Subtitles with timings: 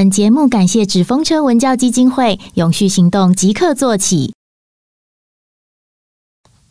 [0.00, 4.32] 本节目感谢纸风车文教基金会永续行动即刻做起。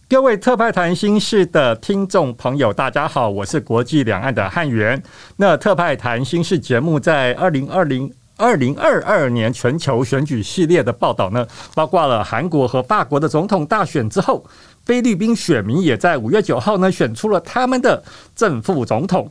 [0.07, 5.03] 各位特派谈心事的听众朋友，大家好，我是国际两岸的汉源。
[5.35, 14.43] 那特派谈心事节目在二零二零二零二二年全球选举系列的报道呢，包括了韩国和法国的总统大选之后，
[14.83, 18.03] 菲律宾选民也在五月九号呢选出了他们的
[18.35, 19.29] 正副总统。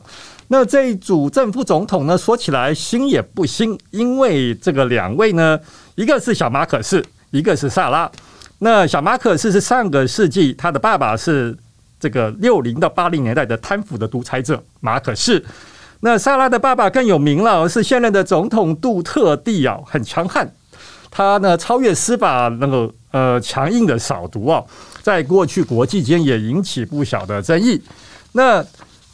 [0.51, 5.59] 那这一组正副总统呢，说起来新也不新，因为这个两位呢，
[5.93, 8.11] 一个是小马可仕，一个是萨拉。
[8.57, 11.55] 那小马可仕是上个世纪，他的爸爸是
[11.99, 15.45] 这个六零到八零年代的贪腐的独裁者马可仕。
[15.99, 20.51] 那萨拉的爸爸更有名了，是现任的总统杜特地啊，很强悍。
[21.11, 24.63] 他呢超越司法那个呃强硬的扫毒啊，
[25.03, 27.81] 在过去国际间也引起不小的争议。
[28.31, 28.65] 那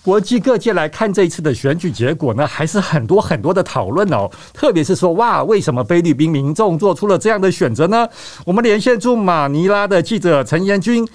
[0.05, 4.29] 国际各界来看这一次的选举结果呢，还是很多很多的讨论哦。
[4.53, 8.07] 特别是说，哇，为什么菲律宾民众做出了这样的选择呢？
[8.45, 11.07] 我们连线驻马尼拉的记者陈延军，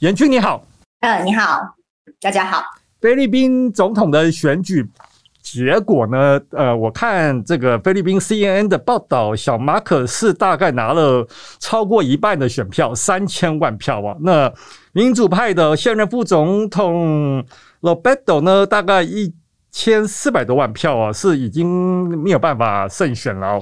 [0.00, 0.62] 延军你好。
[1.00, 1.62] 嗯，你好，
[2.20, 2.62] 大家好。
[3.00, 4.86] 菲律宾总统的选举
[5.46, 6.40] 结果呢？
[6.50, 11.24] 呃，我看这个菲律宾 CNN 的报道，小马可是大概拿了
[11.60, 14.16] 超过一半的选票，三千万票啊。
[14.20, 14.52] 那
[14.92, 17.44] 民主派的现任副总统。
[17.80, 19.32] Roberto 呢，大概一
[19.70, 23.60] 千四百多万票啊，是已经没有办法胜选了。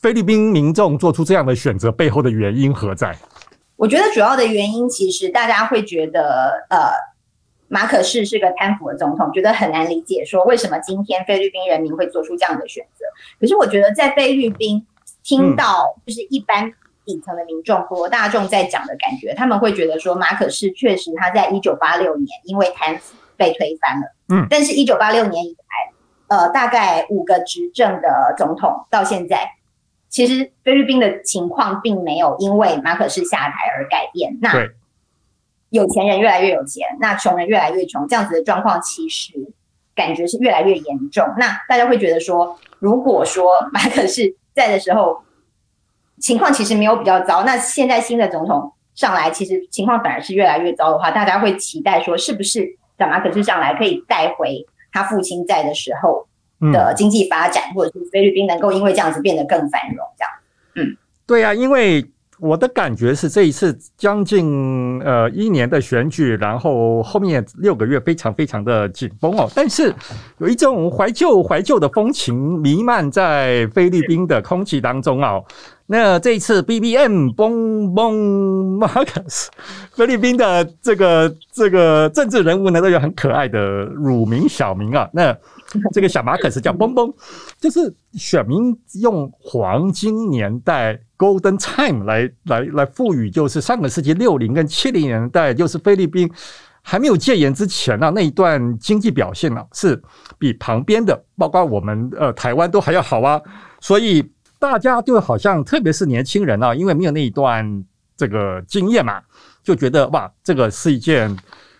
[0.00, 3.16] 菲律宾民众做出这样的选择，背后的原因何在？
[3.74, 6.78] 我觉得主要的原因，其实大家会觉得，呃，
[7.68, 13.04] 马可仕是个贪腐的总统，觉得很难理解，说为什么今天菲律宾人民会做出这样的选择。
[13.40, 14.86] 可是我觉得，在菲律宾
[15.22, 16.72] 听到就是一般
[17.04, 23.14] 底层的民众和大众在讲的感觉，他们会觉得说，马可仕确实他在一九八六年因为贪腐。
[23.38, 29.48] 被推翻了，嗯，但是，一九八六年以来，呃，大概五个执政的总统到现在，
[30.08, 34.36] 其实菲律宾的情况并没有因为马可仕下台而改变。
[34.40, 34.68] 那
[35.70, 39.32] 有钱人越来越有钱，那穷人越来越穷，这样子的状况其实
[39.94, 41.24] 感觉是越来越严重。
[41.38, 45.22] 那大家会觉得说，如果说马可是在的时候，
[46.18, 52.76] 情况其实没有比较糟，那现在新的总统上来，其实情况反而是越来越糟的话，大家会期待说，是不是？
[52.98, 56.26] 小马可是上来可以带回他父亲在的时候
[56.72, 60.32] 的经济发展，嗯、或者是菲律宾能够因为这样子变得更繁荣，这样。
[60.74, 62.04] 嗯，对啊，因为
[62.40, 69.92] 我的感觉是这一次将近呃一年的选举，然后后面六个月非常非常的紧绷哦，但是
[70.38, 75.44] 有一种怀旧怀旧的风情弥漫在菲律宾的空气当中哦。
[75.90, 79.48] 那这一次 BBM 蹦蹦马可仕，
[79.92, 85.08] 菲律宾的这个这个政治人物呢，都有很可爱的乳名小名啊。
[85.14, 85.34] 那
[85.90, 87.10] 这个小马可仕叫蹦 蹦，
[87.58, 96.30] 就是选民用黄金年代 Golden Time 来来来赋予，就是上个世纪六零跟七零年代，就是菲律宾
[96.82, 99.98] 还没有戒严之前啊，那一段经济表现啊，是
[100.38, 103.40] 比旁边的，包括我们呃台湾都还要好啊，
[103.80, 104.22] 所以。
[104.58, 107.84] 大家就好像，特别是年轻人啊，因为没有那一段
[108.16, 109.20] 这个经验嘛，
[109.62, 111.36] 就觉得哇，这个是一件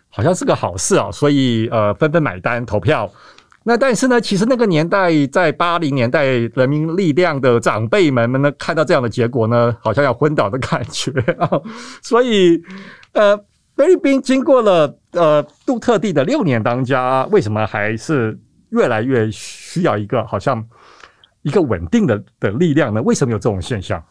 [0.08, 3.10] 好像是个好事啊，所以呃纷纷买单投票。
[3.64, 11.50] 那但是呢，其实那个年代在八零年代，人民力量的长辈们们呢，看到这样的结果呢，好像要昏倒的感觉啊。
[12.00, 12.62] 所以
[13.12, 13.36] 呃，
[13.76, 18.38] 菲律宾经过了呃杜特地的六年当家，为什么还是
[18.70, 20.64] 越来越需要一个好像？
[21.42, 23.02] 一个稳定的的力量呢？
[23.02, 24.02] 为什么有这种现象？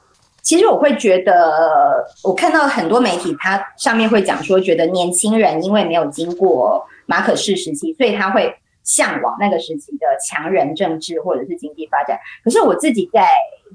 [0.41, 12.17] 其实我会觉得，我看到很多媒体，它上面会讲说，觉得年轻人因为没有经过马可仕时期，所以他会向往那个时期的强人政治或者是经济发展。
[12.45, 13.27] 可是我自己在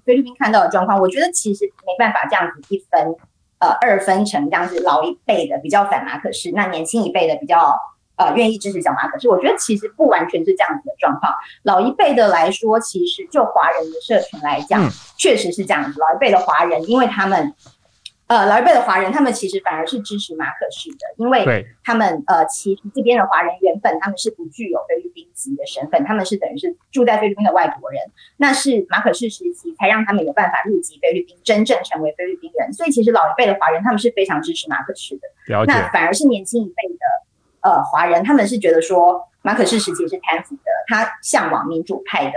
[0.07, 3.15] 菲律宾看到的状况，我觉得其实没办法这样子一分
[3.59, 7.77] 呃二分成这样子，老一辈的比较反马可仕，那年轻一辈的比较。
[8.23, 11.35] 呃，愿意支持小马可是，我觉得其实不完全是这样子的状况。
[11.65, 14.89] 老一辈的来说，其实就华人的社群来讲，
[15.19, 15.99] 确实是这样子。
[15.99, 17.53] 老一辈的华人，因为他们
[18.29, 28.01] 呃，老一辈的华人，他们其实反而是支持马可仕的，因为他们呃，其实这边的华人原本他们是不具有菲律宾籍的身份，他们是等于是住在菲律宾的外国人，
[28.39, 32.73] 那是马可仕时期才让他们有办法入籍菲律宾，真正成为菲律宾人。
[32.73, 35.23] 所以其实老一辈的华人他们是非常支持马可仕的，
[35.67, 37.05] 那反而是年轻一辈的
[37.63, 42.33] 呃华人，他们是觉得说马可仕时期是贪腐的，他向往民主派的。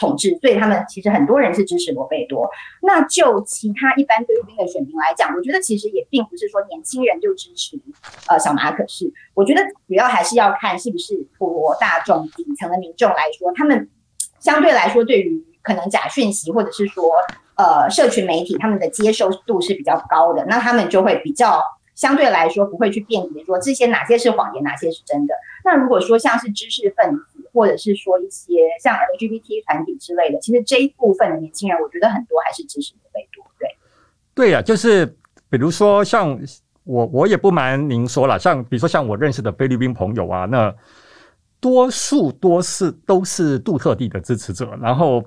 [0.00, 2.48] 统治，所以他们其实很多人是支持罗贝多。
[2.82, 7.76] 那就其他一般菲律宾的选民来讲，我觉得其实也并不是说年轻人就支持
[8.28, 9.12] 呃小马可仕。
[9.34, 13.90] 我觉得主要还是要看是不是普罗大众底层的民众来说，他们
[14.38, 17.10] 相对来说对于可能假讯息或者是说
[17.56, 21.60] 呃社群媒体他们的接受度是比较高的，那他们就会比较
[21.98, 25.34] 相对来说不会去辨别说这些哪些是谎言，哪些是真的。
[25.64, 33.44] 那如果说像是知识分子，或者是说一些像 LGBT 团体之类的，其实这一部分的年轻人，我觉得很多还是支持罗贝多。
[33.58, 33.68] 对，
[34.32, 35.04] 对呀、就是
[35.50, 36.38] 比如说像
[36.84, 40.72] 我，我也不瞒您说了，像比如说像我认识的菲律宾朋友啊，那
[41.58, 44.78] 多数多是都是杜特地的支持者。
[44.80, 45.24] 然后，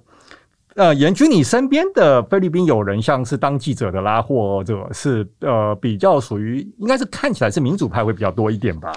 [0.76, 8.94] 呃，严君，你身边的菲律宾友人，像是当记者的啦，或者是呃比较属于，应该是看起来是民主派会比较多一点吧？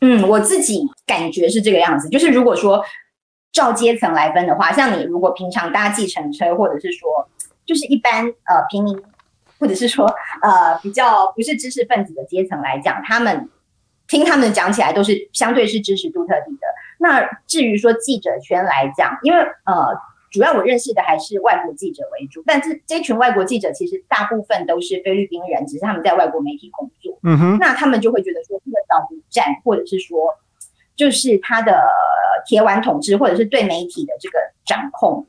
[0.00, 2.08] 嗯，我自己感觉是这个样子。
[2.08, 2.80] 就是如果说
[3.50, 7.08] 照阶层来分的话，像你如果平常搭计程车，或者是说
[7.66, 8.96] 就是一般呃平民，
[9.58, 10.06] 或者是说
[10.42, 13.50] 呃比较不是知识分子的阶层来讲，他们
[14.06, 16.66] 听他们讲起来都是相对是支持杜特地的。
[17.00, 19.98] 那至于说记者圈来讲，因为呃。
[20.30, 27.18] 主要我认识的还是外国记者为主，但是这群外国记者其实大部分都是菲律宾人，只是他们在外国媒体工作。
[27.22, 30.28] 嗯哼，那他们就会觉得说，这个导独战，或者是说，
[30.94, 31.82] 就是他的
[32.46, 35.26] 铁腕统治，或者是对媒体的这个掌控，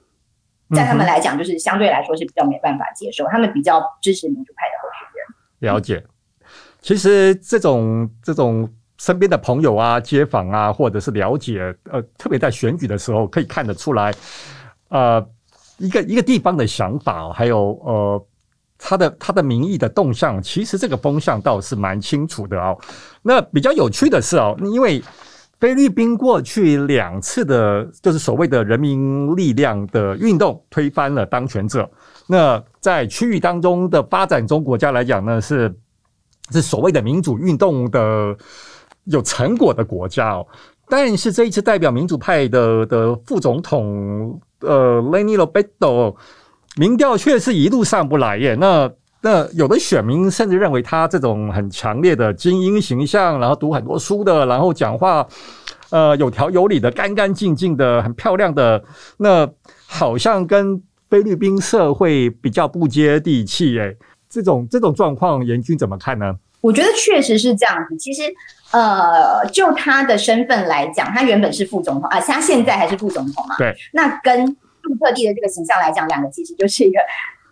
[0.76, 3.26] 在他们来讲，就是相对来说是比较没办法接受。
[3.28, 5.74] 他们比较支持民主派的候选人。
[5.74, 6.04] 了解，
[6.82, 14.14] 其实这种这种身边的朋友啊、街坊啊，或者是了解，呃，特别在选举的时候，可以看得出来。
[14.90, 15.26] 呃，
[15.78, 18.26] 一个一个地方的想法，还有呃，
[18.78, 22.78] 他的他的民意的动向，其实这个风向倒是蛮清楚的哦。
[23.22, 25.02] 那比较有趣的是哦，因为
[25.60, 31.90] 菲律宾过去两次的，就是所谓的人民力量的运动推翻了当权者。
[32.28, 35.74] 那在区域当中的发展中国家来讲呢，是
[36.52, 38.36] 是所谓的民主运动的
[39.04, 40.48] 有成果的国家哦。
[40.90, 44.42] 但是这一次代表民主派的的副总统。
[44.62, 46.18] 呃，Leni Robredo
[46.76, 48.56] 民调却是一路上不来耶。
[48.56, 48.92] 那
[49.22, 55.26] 那有的选民甚至认为他这种很强烈的精英形象，然后读很多书的，然后讲话
[55.92, 58.84] 呃有条有理的，干干净净的，很漂亮的，
[59.16, 59.50] 那
[59.88, 63.98] 好像跟菲律宾社会比较不接地气耶。
[64.30, 66.36] 这种这种状况，严军怎么看呢？
[66.62, 67.96] 我觉得确实是这样子。
[67.96, 68.24] 其实，
[68.72, 73.56] 呃，就他的身份来讲，他原本是副总统啊，他现在还是副总统嘛。
[73.58, 73.74] 对。
[73.94, 74.46] 那跟
[74.84, 77.00] 杜特地的这个形象来讲，两个其实就是一个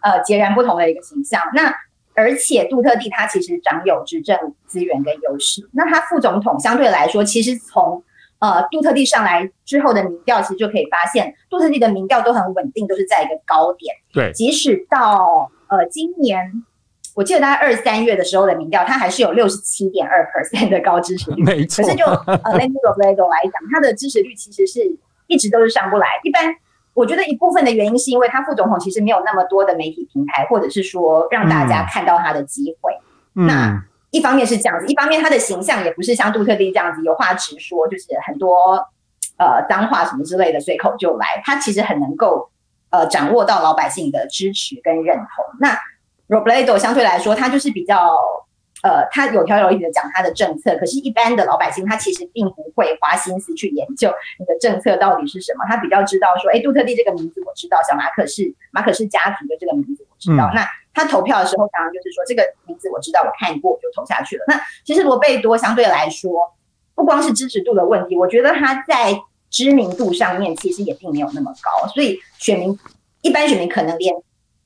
[0.01, 1.41] 呃截然不同的一个形象。
[1.53, 1.73] 那
[2.15, 5.69] 而且杜特地他其实掌有执政资源跟优势。
[5.71, 8.03] 那他副总统相对来说，其实从
[8.39, 13.95] 呃杜特地上来之后的民调，其实就可以发现，杜特地的民调都很稳定，都是在一个高点。
[14.11, 14.33] 对。
[14.33, 16.63] 即使到呃今年。
[17.17, 21.43] 我记得大概二三月的时候的民调，他还是有六十七点二 percent 的高支持率。
[21.43, 21.83] 没错。
[21.83, 24.81] 可是就呃 Leni Robredo 来讲，他的支持率其实是
[25.25, 26.05] 一直都是上不来。
[26.21, 26.55] 一般
[26.93, 32.93] 我觉得一部分的原因是因为他副总统其实没有那么多的媒体平台，或者是说让大家看到他的机会。
[33.33, 38.75] 嗯、那一方面是这样子，一方面他的形象也不是像杜特地这样子有话直说，就是很多
[39.37, 41.41] 呃脏话什么之类的随口就来。
[41.43, 42.51] 他其实很能够
[42.91, 45.43] 呃掌握到老百姓的支持跟认同。
[45.59, 45.75] 那
[46.27, 48.15] Robredo 相对来说，他就是比较，
[48.83, 55.63] 呃，他有条有理的讲他的政策，可是，一般的老百姓他其实并不会花心思去研究你的政策到底是什么。
[55.69, 60.49] 他比较知道说，哎，杜特地这个名字我知道，小马可是马可是家族的这个名字我知道。
[60.51, 64.43] 嗯、那他投票的时候，当然就是说这个名字我知道，我看过我就投下去了。
[64.49, 66.53] 那其实罗贝多相对来说，
[66.93, 69.17] 不光是支持度的问题，我觉得他在
[69.49, 72.77] 知名度上面其实也并没有那么高，所以选民
[73.21, 74.13] 一般选民可能连。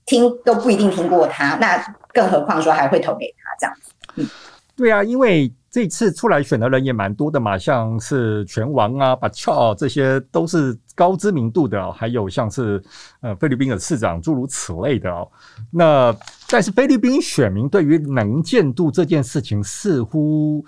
[0.05, 1.77] 听都不一定听过他，那
[2.13, 3.93] 更何况说还会投给他这样子。
[4.15, 4.27] 嗯，
[4.75, 12.81] 对啊，因为这次出来选的人也蛮多的嘛，像是拳王啊、巴乔这些都是高知名度的，还有像是
[13.21, 15.25] 呃菲律宾的市长诸如此类的哦。
[15.71, 16.13] 那
[16.49, 20.65] 但是菲律宾选民对于能见度这件事情似乎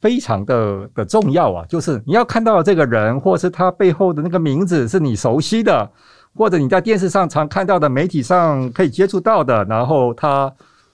[0.00, 5.88] 非常的的重要啊，就是你要看到这个人，或是他背后的那个名字是你熟悉的。
[6.36, 10.52] 或者你在电视上常看到的、媒体上可以接触到的，然后他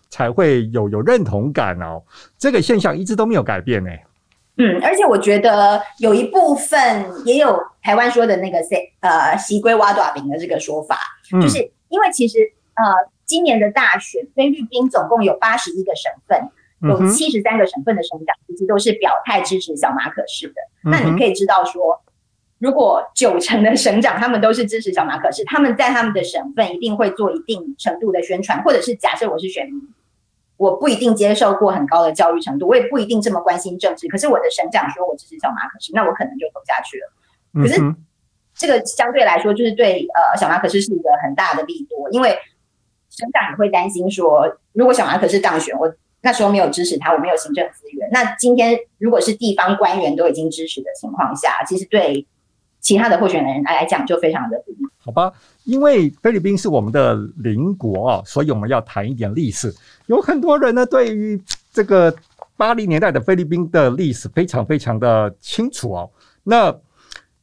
[0.08, 2.02] 才会有有认同感哦。
[2.38, 3.90] 这个现象一直都没有改变呢。
[4.58, 10.98] 嗯，而且我觉得有一部分也有台湾说的那个 “say” 呃“西龟挖爪饼”的这个说法，
[11.34, 11.58] 嗯、就是
[11.90, 12.38] 因为其实
[12.72, 12.82] 呃
[13.26, 16.40] 今年的大选，菲律宾总共有八十一个省份，
[16.88, 20.54] 有七十三个省份的省长其实都是表态支持小马可仕的。
[20.86, 22.00] 嗯、那你可以知道说，
[22.58, 29.80] 如果九成的省长他们都是支持小马可是，他们在他们的省份一定会做一定程度的宣传，或者是假设我是选民。
[30.58, 34.08] 我不一定接受过很高的教育程度，我也不一定这么关心政治。
[34.08, 37.62] 可是我的省长说我支持小马可是，那我可能就走下去了。
[37.62, 37.78] 可是
[38.54, 42.30] 这个相对来说，就是对呃小马可是是一个很大的利多，因为
[43.10, 48.08] 省长也会担心说，如果小马可是当选，我那时候没有支持他，我没有行政资源。
[48.10, 52.26] 那今天如果是地方官员都已经支持的情况下，其实对
[52.86, 54.78] 其他的候选人来来讲就非常的不利。
[55.04, 55.32] 好吧，
[55.64, 59.74] 因为菲律宾是我们的邻国啊，所以我们要谈一点历史。
[60.06, 62.14] 有很多人呢，对于这个
[62.56, 66.08] 八零年代的菲律宾的历史非常非常的清楚哦。
[66.44, 66.72] 那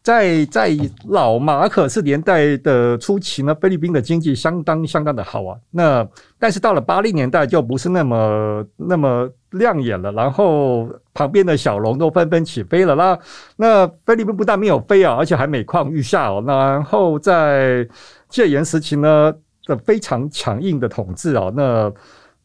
[0.03, 5.57] 在在老马可仕年代的初期呢，菲律宾的经济相当相当的好啊。
[5.71, 6.07] 那
[6.37, 13.17] 但是到了八零年代就不是那么那么亮眼了，然后旁边的小龙都纷纷起飞了啦。
[13.55, 16.43] 那菲律宾不但没有飞啊，而且还每况愈下哦。
[16.45, 17.87] 然后在
[18.29, 19.33] 戒严时期呢，
[19.65, 21.91] 的非常强硬的统治哦，那。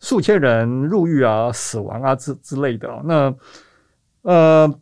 [0.00, 2.88] 数千人入狱啊、死亡啊之之类的。
[3.02, 3.34] 那
[4.22, 4.72] 呃，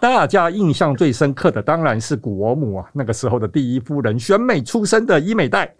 [0.00, 5.72] 大家印象最深刻的当然是国母啊，那个时候的第一夫人选美出身的伊美黛，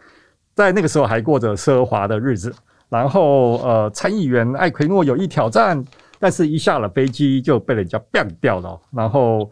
[0.54, 2.54] 在那个时候还过着奢华的日子。
[2.88, 5.84] 然后呃，参议员艾奎诺有意挑战，
[6.18, 8.80] 但是一下了飞机就被人家干掉了。
[8.94, 9.50] 然后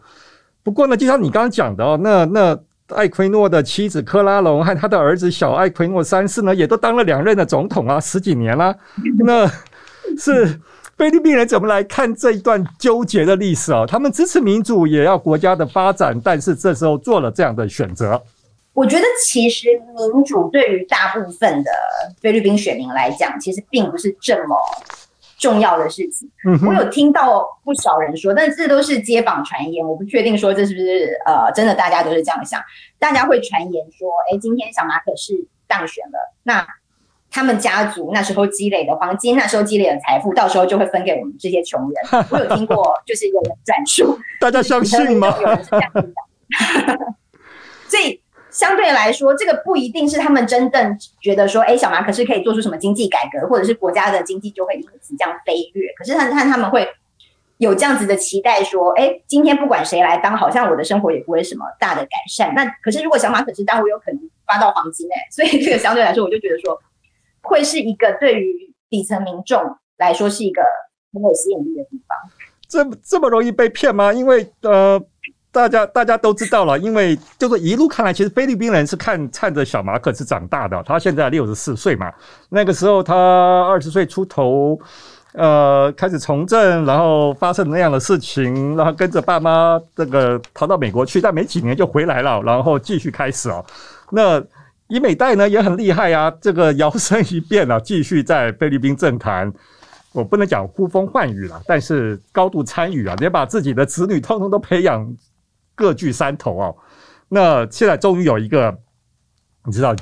[0.63, 2.59] 不过呢，就像你刚刚讲的哦，那那。
[2.89, 8.77] 艾奎诺的妻子科拉隆和他的儿子小艾奎诺三世呢，也都当了两任的总统啊，十几年了。
[9.17, 9.47] 那
[10.15, 10.61] 是
[10.97, 13.85] 菲律宾人怎么来看这一段纠结的历史啊？
[13.85, 18.21] 他们支持民主，也要国家的发展，但是这时候做了这样的选择。
[18.73, 19.67] 我觉得其实
[20.13, 21.71] 民主对于大部分的
[22.21, 24.55] 菲律宾选民来讲，其实并不是这么。
[25.37, 26.29] 重要的事情，
[26.65, 32.59] 我有听到不少人说，但这都是街坊传言，我不确定说这是不是呃真的，大家都是这样想。
[32.97, 35.33] 大家会传言说，哎，今天小马可是
[35.67, 36.65] 当选了，那
[37.35, 42.23] 他们家族那时候积累的黄金，那时候积累的财富，到时候就会分给我们这些穷人。
[42.31, 45.35] 我有听过，就是有人转述，大家相信吗？
[45.41, 46.13] 有人是这样子
[46.87, 46.97] 讲，
[47.91, 48.21] 所以。
[48.51, 55.91] 相对来说，这个不一定是他们真正觉得说，哎，小马可是可以做出什么经济改革，或者是国家的经济就会因此这样飞跃。
[55.97, 56.87] 可是他看他们会
[57.57, 62.53] 有这样子的期待，说，哎，今天不管谁来当，好像我的生活也不会什么大的改善。
[62.55, 66.79] 那可是如果小马可是当，我有可能发到黄金哎，所以这个相对来说，我就觉得说，
[67.45, 69.61] 会是一个对于底层民众
[69.97, 70.61] 来说是一个
[71.13, 72.17] 很有吸引力的地方。
[72.67, 74.11] 这这么容易被骗吗？
[74.11, 75.01] 因为呃。
[75.55, 80.83] 大家大家都知道了，因为就是一路看来，其实菲律宾人是看看着小马可仕长大的。
[80.83, 82.11] 他现在六十四岁嘛，
[82.49, 83.15] 那个时候他
[83.65, 84.77] 二十岁出头，
[85.31, 93.65] 呃，开始从政，然后发生那样的事情，然后跟着爸妈这个逃到美国去，但没几年就回来了，然后继续开始哦。
[94.11, 94.43] 那
[94.87, 99.51] 伊美代呢也很厉害啊，这个摇身一变啊，继续在菲律宾政坛，
[100.13, 105.15] 我不能讲呼风唤雨了，但是高度参与啊，也把自己的子女通通都培养。
[105.77, 106.73] 各据山头哦，
[107.27, 108.73] 那现在终于有一个
[109.65, 109.93] 你知道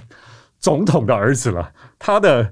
[0.59, 2.47] 总统的儿子了，他的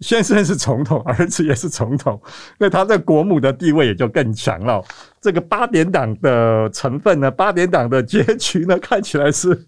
[0.00, 2.20] 先生是总统，儿子也是总统，
[2.58, 4.84] 那他在国母的地位也就更强了。
[5.22, 9.66] 这个八点党的成分呢，八点党的结局呢，看起来是，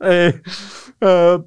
[0.00, 0.30] 诶、
[0.98, 1.42] 呃，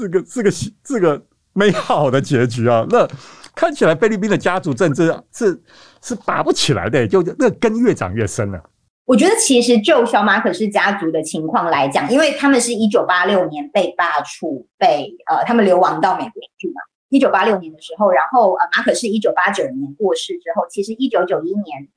[0.00, 2.86] 这个这个是个美好的结局啊。
[2.88, 3.06] 那
[3.54, 5.62] 看起来菲律宾的家族政治是
[6.02, 8.60] 是拔不起来的，就那根越长越深了。
[9.04, 16.80] 我觉得其实就小马可仕家族的情况来讲，因为他们是一九八六年被罢黜，被呃他们流亡到美国去嘛。
[17.08, 21.88] 一九八六年的时候，然后呃马可是一九八九年过世之后，其实一九九一年，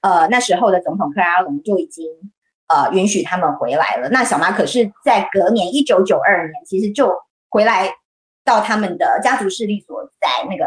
[0.00, 2.06] 呃那时候的总统克拉隆就已经
[2.68, 4.08] 呃允许他们回来了。
[4.08, 7.12] 那小马可是在隔年一九九二年，其实就
[7.54, 7.94] 回来
[8.44, 10.66] 到他们的家族势力所在那个。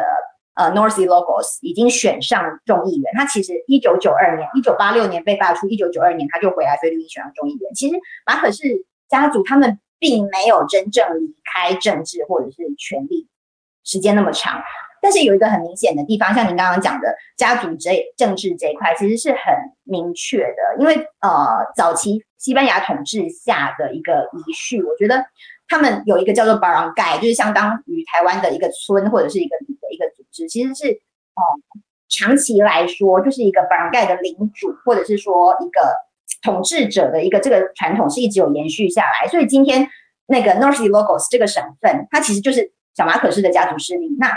[0.59, 3.13] 呃，North Ilocos 已经选上众议员。
[3.15, 7.71] 他其实一九九二年、一九八六年被罢黜，一九九二年他就回来菲律宾选上众议员。
[7.75, 8.63] 其实马可是
[9.07, 13.27] 家族他们并没有真正离开政治或者是权力
[13.83, 14.59] 时间那么长，
[14.99, 19.53] 但是有一个很明显的地方，像您刚刚讲的家族这政治这一块，其实是很
[19.83, 20.77] 明确的。
[20.79, 25.23] 因为呃，早期西班牙统治下的一个遗绪，我觉得
[25.67, 29.55] 他们有一个叫做 Barangay，就是相当于台湾的一个村或者是一个。
[29.89, 31.41] 一个组织，其实是哦、
[32.09, 35.95] 长期来说就是一个 Barangay 的领主，或者是说一个
[36.43, 39.27] 统治者的一个这个传统是一直有延续下来。
[39.29, 39.87] 所以今天
[40.27, 44.29] 那个 North Illinois 这个省份，它其实就是小马可仕的家族势力，那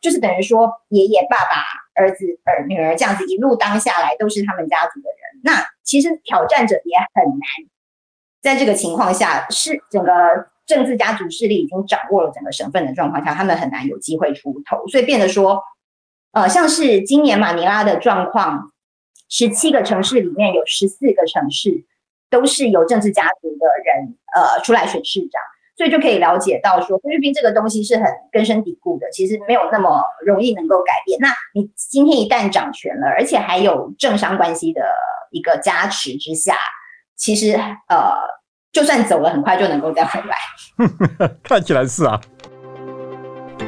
[0.00, 1.64] 就是等于说爷爷、爸爸、
[1.94, 5.40] 儿子、儿女儿这样子一路当下来都是他们家族的人。
[5.42, 7.40] 那其实挑战者也很难，
[8.42, 10.51] 在这个情况下是整个。
[10.64, 15.60] 政治家族势力已经掌握了整个省份的状况下，他们很难有机会出头，所以变得说，
[16.30, 18.72] 呃，像是今年马尼拉的状况，
[19.28, 21.84] 十七个城市里面有十四个城市
[22.30, 25.42] 都是由政治家族的人呃出来选市长，
[25.76, 31.18] 所以就可以了解到说，菲律宾这个东西是很根深蒂固的，其实没有那么容易能够改变。
[31.20, 34.80] 那你今天一旦掌权了，而且还有政商关系的
[35.32, 36.56] 一个加持之下，
[37.16, 37.52] 其实
[37.88, 38.41] 呃。
[38.72, 41.28] 就算走了，很快就能够再回来。
[41.44, 42.18] 看起来是啊。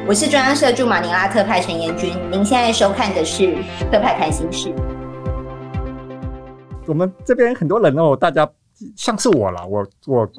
[0.07, 3.55] 我是中央社驻马尼拉特派陈彦君，您现在收看的是
[3.91, 4.73] 特派谈心事。
[6.87, 8.49] 我们这边很多人哦，大家
[8.95, 10.31] 像是我啦，我我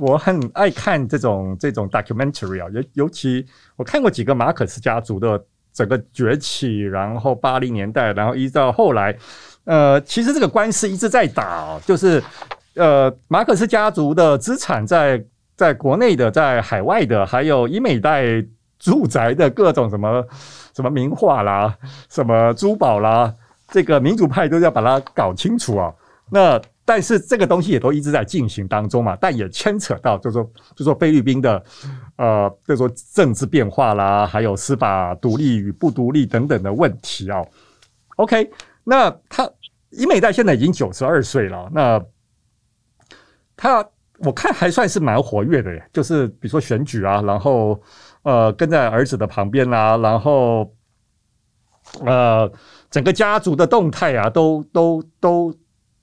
[0.00, 3.46] 我很爱看这种这种 documentary 啊，尤尤其
[3.76, 5.40] 我看过几个马可斯家族的
[5.72, 9.16] 整个崛起，然后八零年代，然后一直到后来，
[9.62, 12.20] 呃，其实这个官司一直在打，就是。
[12.78, 15.22] 呃，马可仕家族的资产在
[15.56, 18.24] 在国内的，在海外的，还有伊美代
[18.78, 20.24] 住宅的各种什么
[20.72, 21.76] 什么名画啦，
[22.08, 23.34] 什么珠宝啦，
[23.66, 25.92] 这个民主派都要把它搞清楚啊。
[26.30, 31.60] 那但是这个东西也都一直在进行当中嘛，但也牵扯到就是说就说菲律宾的
[32.16, 37.44] 呃，就说政治变化啦，还有司法独立与不独立等等的问题啊。
[38.14, 38.48] OK，
[38.84, 39.50] 那他
[39.90, 42.00] 伊美代现在已经九十二岁了，那。
[43.58, 43.84] 他
[44.20, 47.78] 我看还算是蛮活跃的耶，就是比如说选举啊，然后
[48.22, 50.72] 呃跟在儿子的旁边啊，然后
[52.04, 52.50] 呃
[52.88, 55.54] 整个家族的动态啊，都都都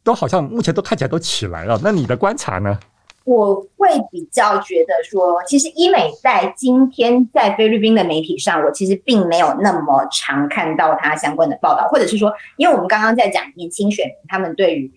[0.03, 1.79] 都好像目前都看起来都起来了。
[1.81, 2.77] 那你的观察呢？
[3.23, 14.91] 我会比较觉得说，其实伊美在今天在菲律宾的媒体上，我其实并没有那么常看到他相关的报道，或者是说，因为我们刚刚在讲年轻选民，他们对于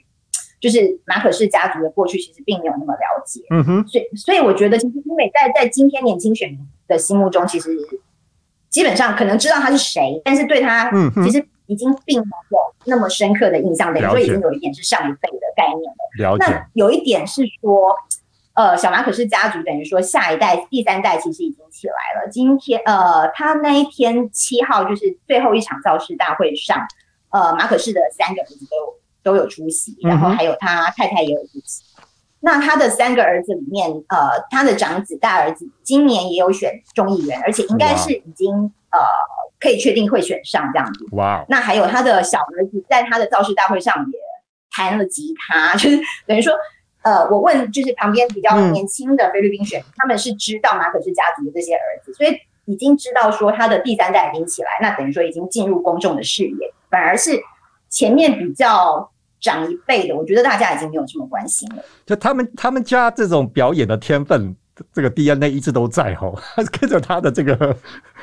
[0.60, 3.40] 就是马可仕家族的过去，其实并没有那么了解。
[3.50, 7.70] 嗯哼，所以所以我觉得，其实伊美在在今天年轻选民的心目中，其实
[8.68, 15.96] 基本上可能知道他是谁，但是对他，嗯，其实已经并没有那么深刻的印象，等于说已经有一点是上一辈的概念了。
[16.18, 16.46] 了解。
[16.46, 17.94] 那有一点是说，
[18.54, 22.28] 呃，小马可仕家族等于说下一代、第三代其实已经起来了。
[22.28, 26.84] 今天，呃，他那一天七号就是最后一场造势大会上，
[27.30, 28.98] 呃，马可仕的三个儿子都有。
[29.28, 31.82] 都有出席，然后还有他太太也有出席。
[31.98, 32.04] 嗯、
[32.40, 38.54] 那他的三个儿子里面，呃，他的长子大儿子今年也有选众议员，而且应该是已经
[38.90, 38.98] 呃
[39.60, 41.04] 可以确定会选上这样子。
[41.12, 41.44] 哇！
[41.50, 44.18] 那还有他的小儿子，在他的造势大会上也
[44.74, 46.54] 弹了吉他， 就是等于说，
[47.02, 57.32] 呃，我问就是旁边比较年轻的菲律宾选民，嗯、他们是知道马可是家族的这些儿子，所以已经知道说他的第三代已经起来，那等于说已经进入公众的视野，反而是
[57.90, 59.10] 前面比较。
[59.40, 61.82] 长一辈的，我觉得大家已经没有这么关心了。
[62.04, 64.54] 就他们他们家这种表演的天分，
[64.92, 66.32] 这个 DNA 一直都在哈，
[66.80, 67.76] 跟着他的这个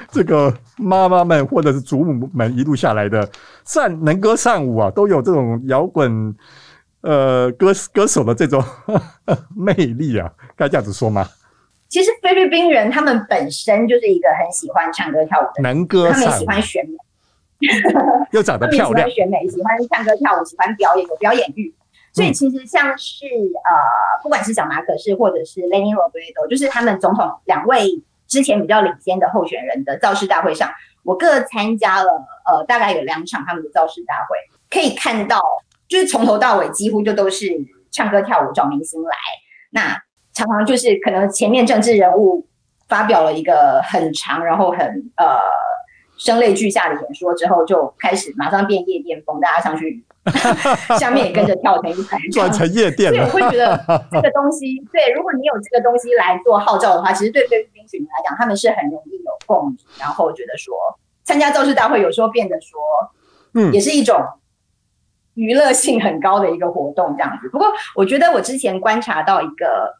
[0.10, 3.30] 这个妈妈们或者是祖母们一路下来的
[3.66, 6.36] 善能歌善舞啊，都有这种摇滚
[7.02, 8.64] 呃歌歌手的这种
[9.56, 11.28] 魅力啊，该这样子说吗？
[11.88, 16.98] 其实菲律宾人他们本身就是一个很喜欢唱歌跳舞的，能歌善舞，他们喜欢选美。
[18.32, 21.74] 又长得漂亮，喜欢选美，喜欢唱歌跳舞，喜欢表演，有表演欲。
[22.14, 30.70] 所以其实像是呃，不管是小马可是或者是 Leni Robredo，就是他们总统两位之前比较领先的候选人的造势大会上，
[31.04, 32.12] 我各参加了
[32.46, 34.38] 呃，大概有两场他们的造势大会，
[34.70, 35.42] 可以看到
[35.90, 37.50] 就是从头到尾几乎就都是
[37.92, 39.16] 唱歌跳舞找明星来。
[39.72, 40.02] 那
[40.34, 42.48] 常常就是可能前面政治人物
[42.88, 44.80] 发表了一个很长，然后很
[45.18, 45.38] 呃。
[46.26, 50.04] 声泪俱下的演说之后，就开始马上变夜店风，大家上去，
[50.98, 53.30] 下面也跟着跳成一团，转成夜店了。
[53.30, 53.78] 所以我会觉得
[54.12, 60.74] 这个东西，对，如果你有这个东西来做号召的话，其实对菲律宾选民来讲，他们是很容易有共鸣，然后觉得说
[61.24, 62.80] 参加造势大会有时候变得说，
[63.54, 64.20] 嗯，也是一种
[65.36, 67.48] 娱乐性很高的一个活动这样子。
[67.50, 69.94] 不过，我觉得我之前观察到一个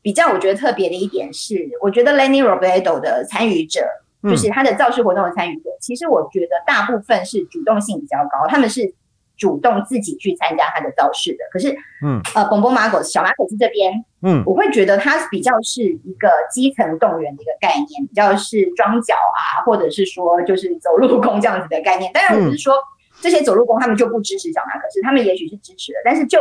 [0.00, 3.82] 比较我觉得特别的一点是，我觉得 Lenny Robredo 的参与者。
[4.22, 8.92] 就是他的造势活动的参与者，其实我觉得大部分是主动性比较高，他们是
[9.38, 11.38] 主动自己去参加他的造势的。
[11.50, 22.12] 可是，嗯，呃，蹦蹦马可小马可斯这边，嗯，我会觉得他比较是一个基层动员的一个概念，比较是装脚啊，或者是说就是走路工这样子的概念。
[22.12, 22.74] 当然，我不是说
[23.20, 26.38] 这些走路工他们就不支持小马可是，他们也许是支持的，但是就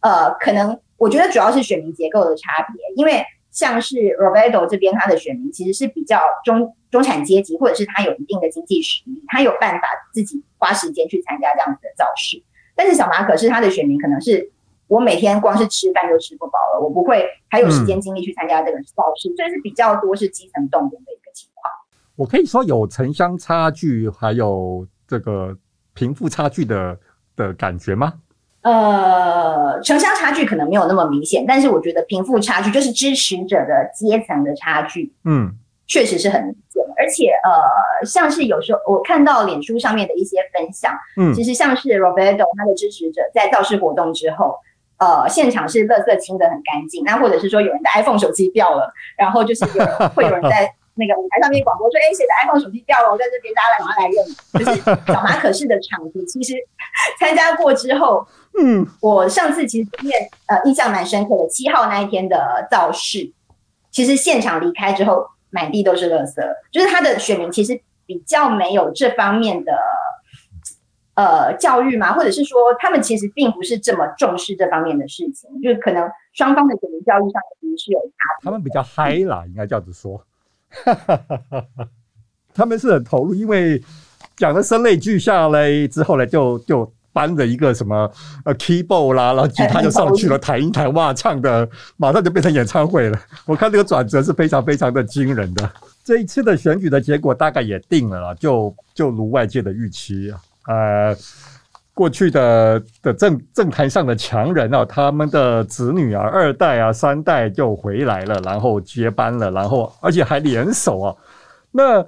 [0.00, 3.24] 呃，可能我觉得主要是选民结构的差别，因为。
[3.52, 9.82] 像是 Roberto 这边，他的选民其实是比较中中产阶级，或者是他有一定的经济实力，他有办法
[10.14, 12.42] 自己花时间去参加这样子的造势。
[12.74, 14.50] 但是小马可是他的选民可能是
[14.88, 21.70] 我每天光是吃饭就吃不饱了，我不会还有时间精力去参加这个造势，所以是比较多是基层动员的一个情况。
[22.14, 25.54] 我可以说有城乡差距，还有这个
[25.92, 26.98] 贫富差距的
[27.36, 28.14] 的感觉吗？
[28.62, 35.56] 呃，城乡差距可能没有那么明显，但是我觉得贫富差距就是支持者的阶层的差距，嗯，
[35.86, 36.82] 确实是很明显。
[36.98, 44.56] 而且呃，像是有时候我看到脸书上面的一些分享，嗯，其实像是 Roberto 他的支持者在造势活动之后，
[44.98, 50.72] 呃，现场是垃圾清的很干净，那或者是说有人的 iPhone 手机掉了，然后就是有人会有人在。
[50.98, 53.12] 那个舞台上面广播说：“哎，谁的 iPhone 手机掉了？
[53.12, 56.54] 我在这边，大家来拿来用。”可是小马可仕的场子，其实
[57.20, 58.26] 参加过之后，
[58.58, 63.30] 嗯，我上次其实里面呃印象蛮深刻的，七号那一天的造势，
[63.90, 69.72] 其实现场离开之后，满地都是垃圾，就是他的选民其实比较没有这方面的
[71.14, 78.44] 呃教育嘛，或者是说他们其实并不是这么重视这方面的事情，就是可能双方的选民教育上其实是有差别。
[78.44, 80.24] 他们比较嗨啦，应该这样子说。
[80.68, 81.88] 哈哈哈哈！
[82.52, 83.80] 他们是很投入，因为
[84.36, 88.10] 讲的声泪俱下嘞，之后呢，就就搬着一个什么
[88.44, 93.18] 呃 keyboard 啦，然后吉他就上去了，弹一弹哇，唱的马上就变成演唱会了。
[93.48, 95.70] 我看这个转折是非常非常的惊人的。
[96.04, 100.36] 这一次的选举的结果大概也定了啦，就就如外界的预期啊，
[100.68, 101.16] 呃。
[101.96, 111.16] 过去的的政政坛上的强人啊，他们的子女啊，二代啊、三代就回来了，然后接班了，然后而且还联手啊。
[111.72, 112.04] 那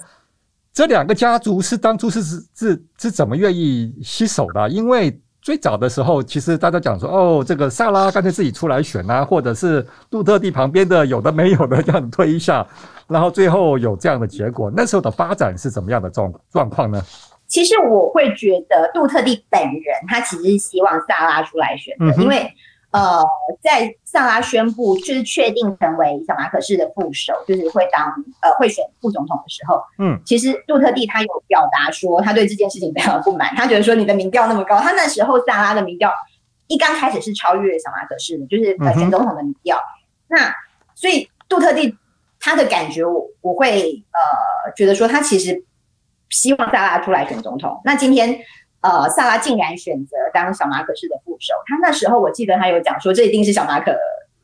[0.78, 4.68] 这两个家族是当初是是是是怎么愿意携手的？
[4.68, 12.64] 因为最早的时候，其实大家讲说，哦，这个萨拉干脆自己出来选啊，或者是杜特地旁边的有的没有的这样推一下，
[13.08, 14.72] 然后最后有这样的结果。
[14.72, 17.02] 那时候的发展是怎么样的状状况呢？
[17.48, 22.48] 其实我会觉得杜特地本人他其实是希望萨拉出来选的，嗯、因为
[22.90, 23.22] 呃，
[23.60, 28.06] 在萨拉宣布就是确定成为小马可仕的副手，就是会当
[28.40, 36.12] 呃会选副总统的时候，嗯，其实杜特地他有表达说他对这件事情非常不满，他觉得说你的民调那么高，他那时候萨拉的民调
[36.66, 40.54] 一刚开始是超越小马可仕的，就是呃前总统的民调，嗯、那
[40.94, 41.96] 所以杜特地
[42.40, 45.64] 他的感觉我我会呃觉得说他其实。
[46.30, 47.80] 希望萨拉出来选总统。
[47.86, 48.38] 那今天，
[48.80, 51.52] 呃，萨拉竟然选择当小马可仕的副手。
[51.66, 53.96] 他那时候我记得他有讲说，这一定是小马可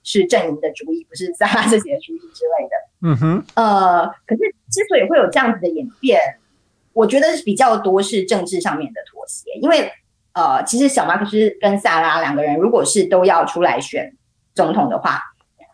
[0.03, 2.75] 是阵营的主意，不是萨拉自己的主意之类的。
[3.03, 3.45] 嗯哼。
[3.55, 6.21] 呃，可是之所以会有这样子的演变，
[6.93, 9.51] 我觉得比较多是政治上面的妥协。
[9.61, 9.91] 因为，
[10.33, 14.13] 呃，其实小马可是跟萨拉两个人，如果是都要出来选
[14.55, 15.21] 总统的话，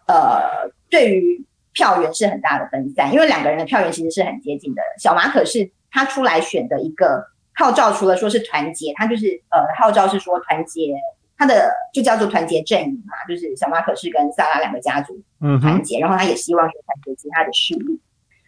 [0.07, 4.83] 呃，对于票源是很大的分散，因为两个人的票源其实是很接近的。
[4.99, 5.71] 小马可是。
[5.93, 7.27] 他出来选的一个
[7.61, 10.95] 号召，除了说是团结，他就是呃号召是说团结，
[11.37, 15.21] 他的就叫做团结阵营嘛，就是小马可是跟萨拉两个家族
[15.61, 18.01] 团结，嗯、然后他也希望说团结其他的势力。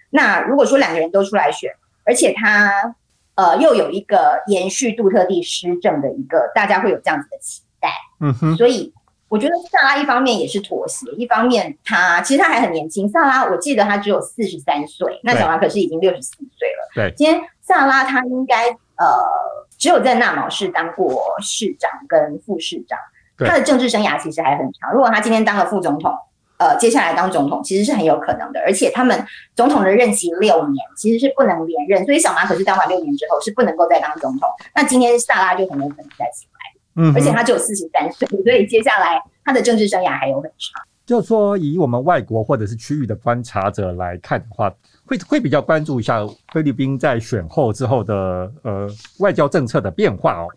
[0.08, 1.70] 那如果说两个人都出来选，
[2.06, 2.96] 而且他
[3.34, 7.90] 呃又有一个延续杜特地施政的一个，大家会有这样子的期待。
[8.20, 8.92] 嗯哼，所以。
[9.28, 13.08] 我觉得萨拉一方面也是妥协，一方面他其实他还很年轻。
[13.08, 16.90] 萨拉我记得他只有四十三岁，那小马可是已经六十四岁了。
[16.94, 18.68] 对，今天萨拉他应该
[19.02, 19.42] 呃
[19.78, 22.96] 只有在纳卯市当过市长跟副市长，
[23.38, 24.92] 他的政治生涯其实还很长。
[24.92, 26.14] 如果他今天当了副总统，
[26.58, 28.60] 呃，接下来当总统其实是很有可能的。
[28.60, 34.48] 而且他们总统的任期六年，其实是不能连任，所以小马可是当完六年之后是不能够再当总统。
[34.72, 37.02] 那今天萨拉就很有可能再起来。
[37.02, 40.80] 嗯，而且他只有四十三岁，所以接下来他的政治生涯还有很长。
[41.04, 44.72] 就说以我们外国或者是区域的观察者来看的话，
[45.12, 48.14] 会会比较关注一下菲律宾在选后之后的
[48.62, 50.48] 呃外交政策的变化哦。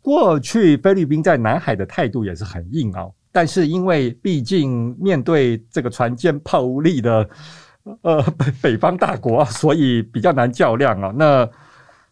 [0.00, 7.28] 过去菲律宾在南海的态度也是很硬哦，但是因为毕竟面对这个船坚炮利的
[8.00, 11.12] 呃北北方大国，所以比较难较量啊。
[11.14, 11.48] 那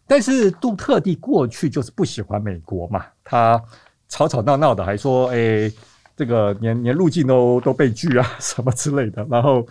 [0.07, 3.61] 但是杜特地过去就是不喜欢美国嘛，他
[4.07, 5.73] 吵吵闹闹的，还说，哎、欸，
[6.15, 9.65] 这个连连入境都都被拒啊，什么之类的，然后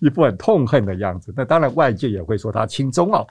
[0.00, 1.32] 一副很痛恨的样子。
[1.36, 3.26] 那当然外界也会说他亲中哦。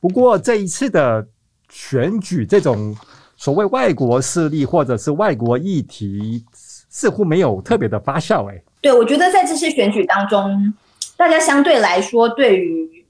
[0.00, 1.26] 不过这一次的
[1.70, 2.96] 选举，这种
[3.36, 6.44] 所谓外国势力或者是外国议题，
[6.88, 8.50] 似乎没有特别的发酵。
[8.50, 10.74] 哎，对，我觉得在这次选举当中，
[11.16, 13.06] 大家相对来说对于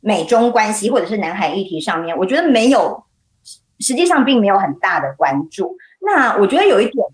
[0.00, 3.02] 美中关系或者是南海议题上面，我觉得没有，
[3.78, 5.76] 实际上并没有很大的关注。
[6.00, 7.06] 那我觉得有一点。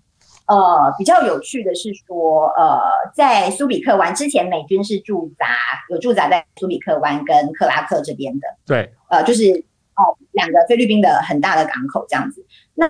[0.47, 2.79] 呃，比较有趣的是说，呃，
[3.13, 5.45] 在苏比克湾之前，美军是驻扎
[5.89, 8.47] 有驻扎在苏比克湾跟克拉克这边的。
[8.65, 9.65] 对，呃，就是
[9.97, 12.45] 哦，两个菲律宾的很大的港口这样子。
[12.75, 12.89] 那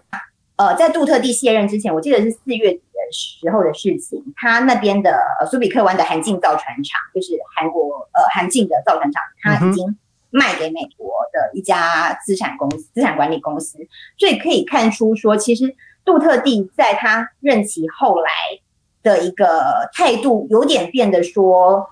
[0.57, 9.97] 呃，在杜特地卸任之前，我记得是四月底的时候的事情，他那边的呃苏比克湾的韩进造船厂，就是韩国呃韩进的造船厂，他已经
[10.29, 13.79] 卖给美国的一家资产公司、资产管理公司，
[14.15, 15.75] 所以可以看出说，其实。
[16.07, 18.31] 杜特地在他任期后来
[19.03, 21.85] 的一个态度有点变得说，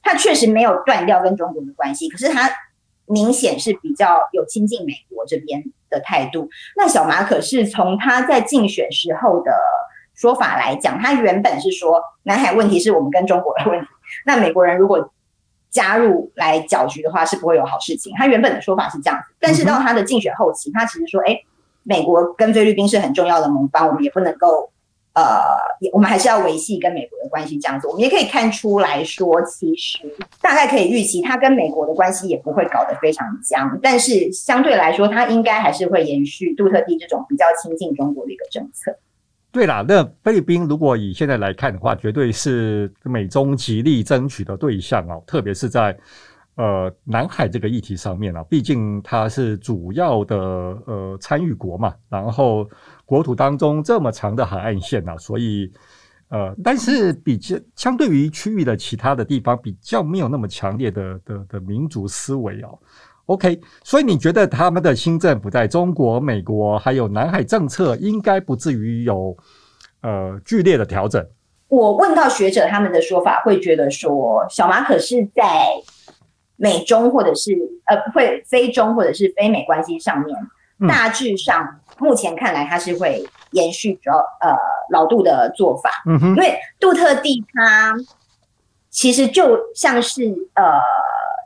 [0.00, 2.48] 他确实没有断掉跟中国的关系，可是他
[3.06, 6.48] 明显是比较有亲近美国这边的态度。
[6.76, 9.50] 那小马可是从他在竞选时候的
[10.14, 13.88] 说法来讲，他原本是说南海问题是我们跟中国的问题，
[14.24, 15.12] 那美国人如果
[15.68, 18.12] 加入来搅局的话是不会有好事情。
[18.16, 21.36] 他原本的说法是这样子，但是到他的竞选后期，他其实说，哎。
[21.88, 24.70] 美国跟菲律宾是很重要的盟邦，我们也不能够，
[25.14, 25.24] 呃，
[25.90, 27.58] 我们还是要维系跟美国的关系。
[27.58, 29.98] 这样子，我们也可以看出来说，其实
[30.42, 38.94] 大概可以预期，他跟美国的关系也不会搞得非常僵，但是相对来说，他应该还是会延续杜特地这种比较亲近中国的一个政策。
[39.50, 45.96] 对啦，那菲律宾如果以现在来看的话，绝对是美中极力争取的对象哦，特别是在。
[46.58, 52.68] 呃，南海这个议题上面啊，毕竟它是主要的呃参与国嘛，然后
[53.06, 55.72] 国土当中这么长的海岸线啊，所以
[56.30, 62.76] 呃，但是比较相对于区域的其他的地方，比较没有那么强烈的的的民族思维哦。
[63.26, 69.36] OK，所以你觉得他们的新政府在中国、美国还有南海政策，应该不至于有
[70.00, 71.24] 呃剧烈的调整？
[71.68, 75.44] 我问到学者他们的说法，会觉得说小马可是在。
[76.60, 77.52] 美中或者是
[77.86, 80.36] 呃，会非中或者是非美关系上面，
[80.88, 84.54] 大致上目前看来，它是会延续主要呃
[84.90, 85.90] 老杜的做法。
[86.04, 87.94] 嗯哼，因为杜特地他
[88.90, 90.80] 其实就像是呃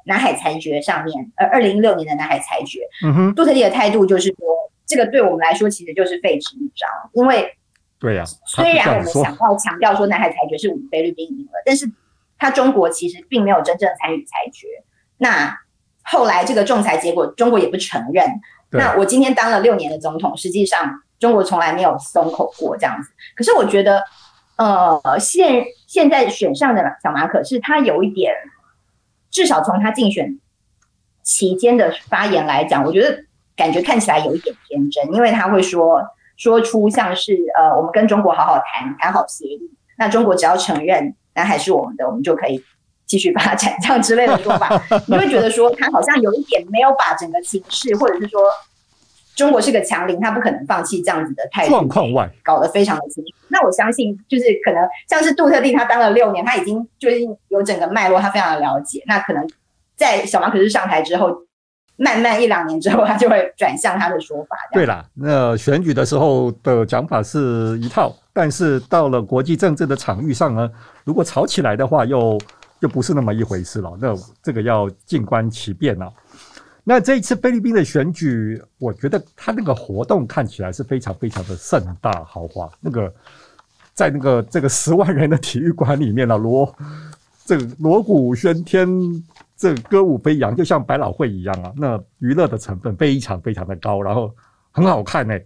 [0.06, 4.36] 南海裁决上面，呃二零一六年的南海裁决，嗯哼，杜特地的态度就是说，
[4.86, 7.54] 这个对我们来说其实就是废纸一张，因为
[7.98, 11.86] 对呀，虽然我们想要强调说南海裁决是我们菲律宾赢了，但是
[12.38, 14.66] 他中国其实并没有真正参与裁决。
[15.22, 15.56] 那
[16.02, 18.26] 后来这个仲裁结果，中国也不承认。
[18.70, 23.10] 那我今天当了六年的总统，实际上中国从来没有松口过这样子。
[23.36, 24.02] 可是我觉得，
[24.56, 28.34] 呃，现现在选上的小马可是他有一点，
[29.30, 30.40] 至少从他竞选
[31.22, 36.02] 期间的发言来讲，我觉得感觉看起来有一点天真，因为他会说
[36.36, 39.60] 说出像是呃，我们跟中国好好谈谈好协议，
[39.98, 42.64] 那中国只要承认南海是我们的，我们就可以。
[43.12, 48.40] 继续发展这样之类的说法， 你会觉得说他好像有一点没有把整个情势，或者是说
[49.36, 51.72] 中国是个强邻，他不可能放弃这样子的态度。
[51.72, 53.30] 状况外搞得非常的清楚。
[53.48, 57.16] 那我相信，就是可能像是杜特地，他当了六年，他已经就是
[57.48, 59.02] 有整个脉络，他非常的了解。
[59.06, 59.46] 那可能
[59.94, 61.36] 在小马可是上台之后，
[61.96, 64.56] 慢慢一两年之后，他就会转向他的说法。
[64.72, 70.70] 对啦，那选举的时候的讲法是一套，但是到了国际政治的场域上呢，
[71.04, 72.40] 如果吵起来的话，又。
[72.82, 76.12] 就不是那么一回事了，那这个要静观其变了。
[76.82, 82.68] 那这一次菲律宾的选举，我觉得他那个活动看起来是非常非常的盛大豪华。
[82.80, 83.14] 那个
[83.94, 86.74] 在那个这个十万人的体育馆里面呢，锣
[87.44, 88.88] 这个锣鼓喧天，
[89.56, 91.72] 这歌舞飞扬，就像百老汇一样啊。
[91.76, 94.34] 那娱乐的成分非常非常的高，然后
[94.72, 95.38] 很好看呢、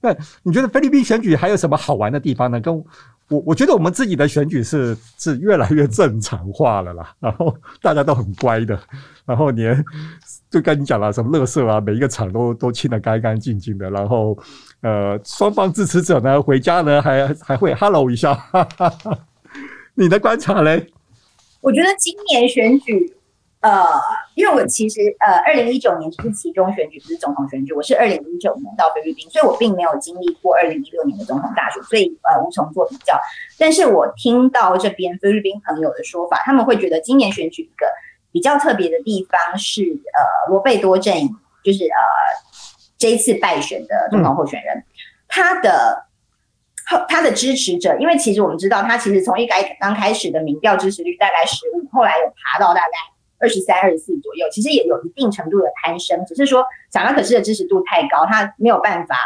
[0.00, 2.60] 那你觉得菲律宾选举还有什么好玩的地方呢？
[2.60, 2.84] 跟
[3.30, 8.78] 我我觉得我们自己的选举是 是越来越正常化了啦， 然后大家都很乖的，
[9.24, 9.82] 然后连
[10.50, 14.36] 就跟你讲了什么垃圾啊，每一个场都都清得干干净净的，然后
[14.82, 19.18] 呃双方支持者呢回家呢还还会 hello 一下，哈哈哈。
[19.94, 20.86] 你的观察嘞？
[21.60, 23.14] 我觉得今年选举。
[23.60, 23.84] 呃，
[24.36, 27.74] 因为我其实呃，二零一九年只是其中选举，不是总统选举。
[27.74, 33.20] 我是二零一九年到菲律宾，所以我并没有经历过二零一六年的总统大选，所以呃无从做比较。
[33.58, 37.86] 但是我听到这边菲律宾朋友的说法，他们会觉得今年选举一个
[38.32, 41.28] 比较特别的地方是呃罗贝多阵营，
[41.62, 42.00] 就是呃
[42.96, 44.84] 这一次败选的总统候选人，嗯、
[45.28, 46.06] 他的
[47.10, 52.88] 他的支持者，因为其实我们知道他其实从一开刚开始的民调支持率大概十五，后来有爬到大概。
[53.40, 59.16] 二十三、二十四左右，其实也有一定程度的攀升，只是说小马可是的支持度太高，他没有办法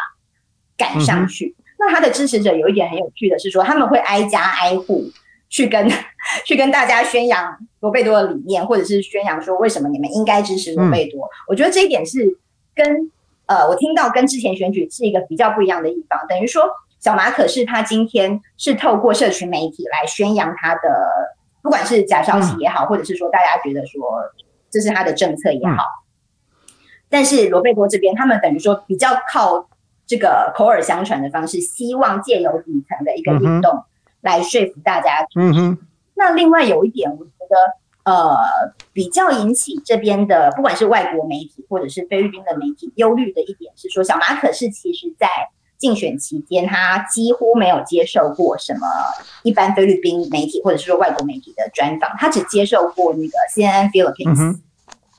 [0.77, 1.55] 赶上去。
[1.59, 5.05] 嗯、那他的支持者有一点很有趣的是说，他们会挨家挨户
[5.49, 5.91] 去跟
[6.47, 11.27] 去跟大家宣扬罗贝多的理念，或者是宣扬说为什么你们应该支持罗贝多。
[11.27, 12.39] 嗯、我觉得这一点是
[12.75, 13.11] 跟
[13.47, 16.63] 呃，我听到跟之前选举是一个比较不一样的地方，等于说。
[17.01, 20.81] 小马可是他今天是透过社群媒体来宣扬他的，
[21.65, 24.03] 不管是假消息也好，或者是说大家觉得说
[24.71, 25.83] 这是他的政策也好。
[27.09, 29.71] 但是罗贝托这边，他们等于说比较靠
[30.07, 33.83] 这个口耳相传的方式，希望借由底层的一个运动
[34.21, 35.27] 来说服大家。
[35.37, 35.79] 嗯哼。
[36.13, 38.37] 那另外有一点，我觉得呃
[38.93, 45.27] 比较引起这边的不管是外国媒体或者是菲律宾的媒体忧虑的一点是说，小马可是其实在。
[45.85, 48.87] 竞选期间，他几乎没有接受过什么
[49.43, 54.63] 一般菲律宾媒体或者是说外国媒体的专访，他只接受过那个 CNN Philippines，、嗯、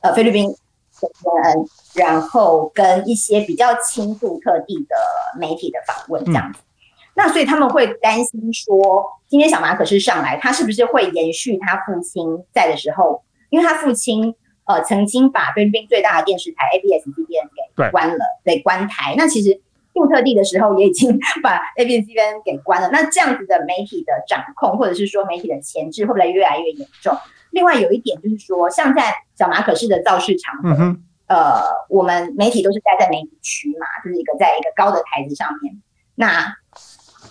[0.01, 0.55] 呃，菲律宾的
[0.97, 4.95] CNN，然后跟一些比较亲杜特地的
[5.39, 6.59] 媒体的访问这样子。
[6.59, 6.65] 嗯、
[7.13, 13.21] 那所以他们会担心说，今天小马可是上来，他是不是会延续他父亲在的时候？
[13.51, 14.33] 因为他父亲
[14.65, 19.13] 呃曾经把菲律宾最大的电视台 ABS-CBN 给关了，对，关台。
[19.15, 19.61] 那其实。
[19.95, 27.17] 杜特地的时候也已经 把 ABS-CBN 给关了，那这样子的媒体的掌控，或者是说媒体的钳制，会不会越来越严重？
[27.51, 35.81] 另外有一点就是说，像在小马可式的造势场合，嗯、呃，我们媒体都是待在媒体区嘛，就是一个在一个高的台子上面。
[36.15, 36.53] 那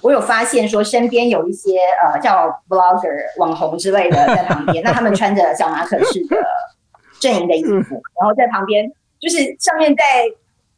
[0.00, 6.37] 我有发现说，身边有一些呃叫 blogger 网红之类的在旁边，那他们穿着小马可式的
[7.20, 10.03] 阵营的衣服， 然后在旁边就是上面在。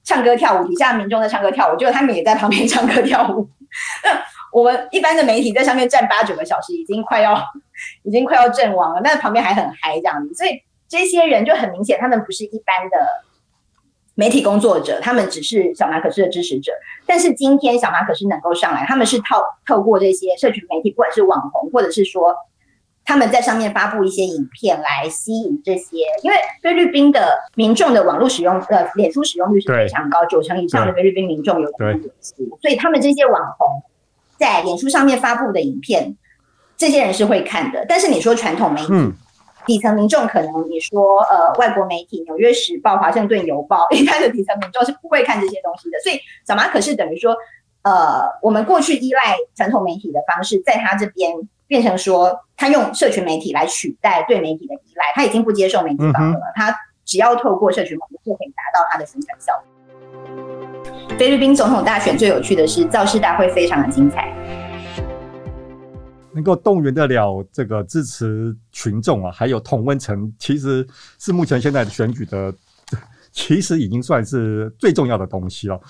[0.07, 3.47] 唱歌跳舞，底下民众在唱歌跳舞，结果他们也在旁边唱歌跳舞。
[4.05, 4.19] 那
[4.53, 7.37] 我们一般的媒体在上面站八九个小时，已经快要，
[8.05, 9.01] 已经快要阵亡了。
[9.05, 12.97] 但旁边还很嗨这样子，所以这些人就很明显，他们不是一般的
[14.14, 16.73] 媒体工作者，他们只是小马可是的支持者。
[17.05, 22.35] 但是今天小马可是能够上来，他们是透透过这些社群媒体，不管是网红，或者是说。
[23.07, 33.81] 他们在上面发布一些影片来吸引这些，因为菲律宾的民众的网络使用，呃，脸书使用率是非常高，九成以上的菲律宾民众有脸书，所以他们这些网红
[34.37, 36.16] 在脸书上面发布的影片，
[36.77, 37.87] 这些人是会看的。
[37.88, 39.12] 但是你说传统媒体，嗯、
[39.66, 45.99] 底层民众可能你说呃外国媒体《纽约时报》《华盛顿邮报》， 一般的底层民众是不会看这些东西的。
[46.03, 47.37] 所以小马可是等于说，
[47.83, 51.31] 呃，我们过去依赖传统媒体的方式，在他这边。
[51.67, 61.17] 变成说，他用社群媒体来取代对媒体的依赖，他已经不接受媒体访问了，嗯、他只要透过社群媒体就可以达到他的宣传效果。
[61.19, 64.33] 菲律宾总统大选最有趣的是造势大会非常的精彩，
[66.33, 70.87] 能够动员得了这个支持群众啊，还有同温层，其实
[71.19, 72.53] 是目前现在的选举的，
[73.33, 75.81] 其实已经算是最重要的东西了。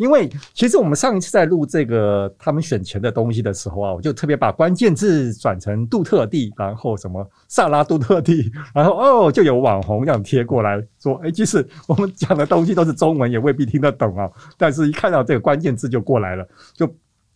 [0.00, 14.26] 因为其实我们上一次在录这个他们选前的东西的时候啊，我就特别把关键字转成杜特地，然后什么萨拉杜特地，然后哦就有网红这样贴过来说，哎，其实我们讲的东西都是中文，也未必听得懂啊。
[14.56, 16.90] 但是一看到这个关键字就过来了，就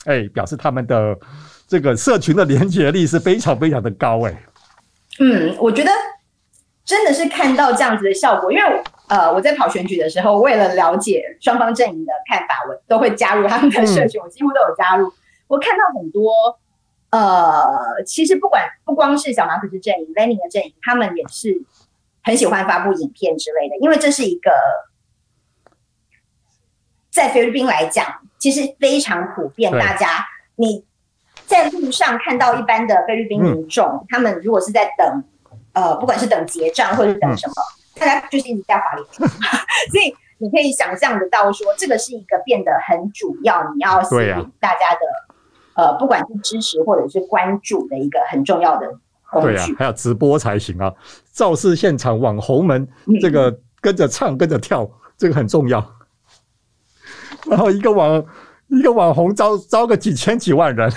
[0.07, 1.15] 哎表示他们的
[1.69, 4.43] 这个社群的连结力是非常非常的高哎。
[5.21, 5.91] 嗯，我觉得
[6.83, 8.65] 真的是看到这样子的效果，因为。
[9.09, 15.13] 呃，我在跑选举的时候，为了了解双方阵营的看法，我都会加入他们的社群，我几乎都有加入。
[15.47, 16.59] 我看到很多，
[17.11, 21.63] 呃，其实不管不光是小马可仕阵营，Lenin 的阵营，他们也是
[22.23, 24.51] 很喜欢发布影片之类的，因为这是一个
[27.11, 29.71] 在菲律宾来讲，其实非常普遍。
[29.73, 30.83] 大家你
[31.45, 35.25] 在路上看到一般的菲律宾民众，他们如果是在等，
[35.75, 37.55] 呃，不管是等结账或者是等什么。
[37.97, 39.07] 大家就是一直在华联，
[39.91, 45.07] 所以你可以想象得到，说这个是一个变得很主要，你要吸引大家的，
[45.75, 48.89] 啊、呃，不管是支持或者是关注的一个很重要的
[49.31, 49.49] 工具。
[49.49, 50.93] 对啊，还要直播才行啊！
[51.31, 52.87] 造势现场网红们
[53.21, 55.85] 这个跟着唱、跟着跳，这个很重要。
[57.47, 58.25] 然后一个网
[58.69, 60.91] 一个网红招招个几千几万人，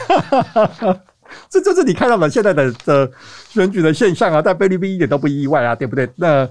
[1.47, 3.11] 这这是你看到的现在的的
[3.49, 6.09] 选举的现象啊，在菲律宾一点都不意外啊，对不对？
[6.15, 6.49] 那。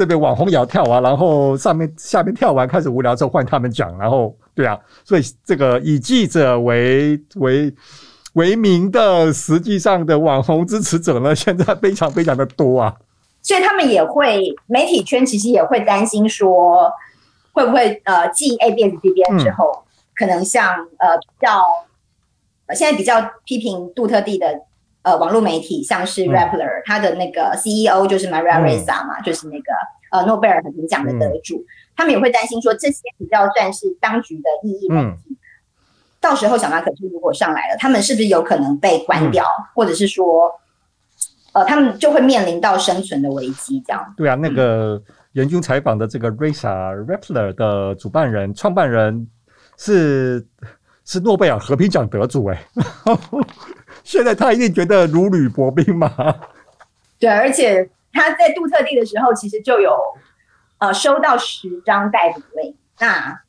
[0.00, 7.70] 这边网红也要跳啊，然后上面下面跳完开始无聊之后换他们讲，然后对啊，所以这个以记者为为
[8.32, 12.96] 为名的实际上的网红支持者呢，现在非常非常的多啊。
[13.42, 16.90] 所以他们也会媒体圈其实也会担心说，
[17.52, 21.62] 会不会呃继 ABS-CBN 之后，嗯、可能像呃比较
[22.74, 24.46] 现在比较批评杜特地的。
[25.02, 29.72] 呃，网络媒体像是 Rappler，他、嗯、的那个 CEO 就是 Maria Ressa 嘛，嗯、就是那个
[30.10, 35.36] 呃诺贝尔和平奖的得主，嗯、他们也会担心说，这些比较算是当局的异议媒体，嗯、
[36.20, 40.52] 到时候小马可是如果上来了，他们是不是有可能被关掉，嗯、或者是说，
[41.52, 43.82] 呃，他们就会面临到生存的危机？
[43.86, 44.14] 这样。
[44.16, 45.02] 对啊，那个
[45.32, 49.28] 严军采访的这个 Risa Rappler 的主办人、创办人
[49.78, 50.44] 是
[51.04, 52.62] 是诺贝尔和平奖得主哎，
[54.04, 56.12] 现在他一定觉得如履薄冰嘛。
[57.18, 59.96] 对，而且他在杜特地的时候，其实就有
[60.78, 62.74] 呃收到十张逮捕令。
[62.98, 63.40] 那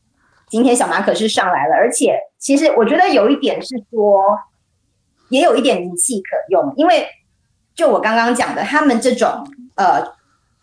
[0.50, 4.40] 今天小马可是上来了，而且其实我觉得有一点是说，
[5.30, 7.08] 也有一点名气可用，因为
[7.74, 10.14] 就我刚刚讲的，他们这种呃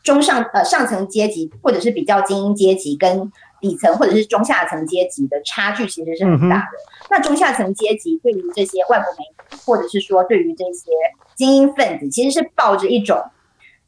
[0.03, 6.63] 中上呃上层阶级或者是比较精英阶级跟底层或者是中下层阶级的差距其实是很大的。
[6.63, 10.91] 嗯、那中下层阶级对于这些外国媒体，或者是说对于这些
[11.35, 13.23] 精英分子，其实是抱着一种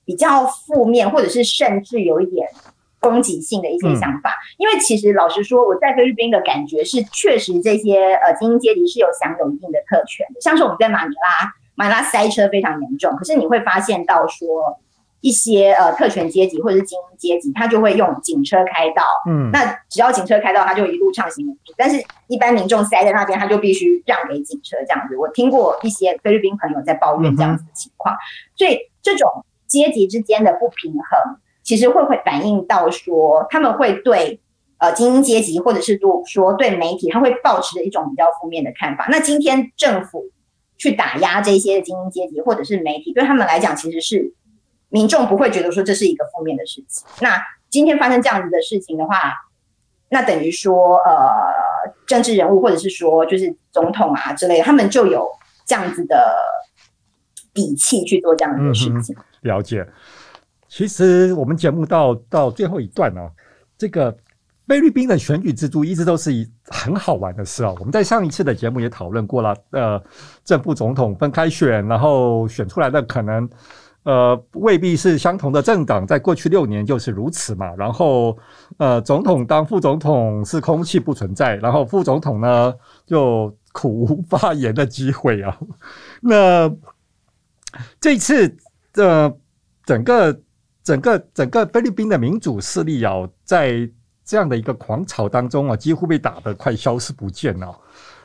[0.05, 2.47] 比较负面，或者是甚至有一点。
[3.03, 10.41] 攻击性的一些想法，嗯、因为其实老实说，我在菲律宾的感觉是，确实这些呃精英阶级是有享有一定的特权的。
[10.43, 14.79] 像是我们在马尼拉，马尼拉塞车非常严重，可是你会发现到说
[15.23, 21.73] 一些呃特权阶级或者是精英阶级，他就会用警车开道，嗯，那只要警车开道，他就一路畅行无阻。
[21.79, 25.17] 但是一般民众塞在那边，他就必须让给警车这样子。
[25.17, 28.21] 我听过一些菲律宾朋友在抱怨这样子的情况，嗯、
[28.59, 31.39] 所以这种阶级之间的不平衡。
[31.63, 34.41] 其实会会反映到说，他们会对
[34.79, 39.07] 呃精英阶级，或者是说对媒体，他会抱持着一种比较负面的看法。
[39.11, 40.25] 那今天政府
[40.79, 44.35] 去打压这些精英阶级或者是媒体，对他们来讲，其实是
[44.89, 47.07] 民众不会觉得说这是一个负面的事情。
[47.21, 49.35] 那今天发生这样子的事情的话，
[50.09, 55.29] 那等于说呃政治人物或者是说就是总统啊之类，他们就有
[55.67, 56.35] 这样子的
[57.55, 59.15] 底气去做这样子的事情。
[59.43, 59.87] 了解。
[60.69, 63.31] 其实我们节目到到最后一段呢、啊，
[63.77, 64.17] 这个
[64.69, 67.75] 菲律宾的选举制度一直都是一很好玩的事啊。
[67.81, 70.01] 我们在上一次的节目也讨论过了，呃，
[70.45, 73.51] 正副总统分开选，然后选出来的可能
[74.05, 77.75] 呃未必是相同的政党，在过去六年就是如此嘛。
[77.77, 78.39] 然后
[78.79, 82.73] 呃，总统当副总统是空气不存在，然后副总统呢
[83.05, 85.59] 就苦无发言的机会啊。
[86.21, 86.73] 那
[88.01, 88.57] 这次
[88.95, 89.33] 呃
[89.85, 90.41] 整个。
[90.83, 93.13] 整个整个菲律宾的民主势力啊，
[93.45, 93.89] 在
[94.25, 97.79] 这样的一个狂潮当中啊，几乎被打得快消失不见了。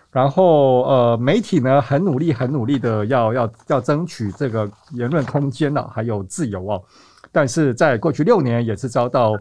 [0.09, 6.81] 然后呃，媒体呢很努力很努力的要要要争取这个言论空间啊，还有自由哦。
[7.29, 9.33] 但是在过去六年也是遭到，